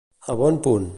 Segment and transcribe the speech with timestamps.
[0.33, 0.89] A bon punt.